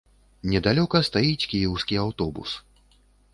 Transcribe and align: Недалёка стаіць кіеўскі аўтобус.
Недалёка 0.53 1.01
стаіць 1.09 1.47
кіеўскі 1.51 2.01
аўтобус. 2.05 2.57